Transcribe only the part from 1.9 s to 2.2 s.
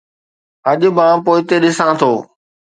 ٿو.